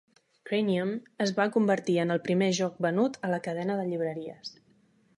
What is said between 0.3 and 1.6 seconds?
"Cranium" es va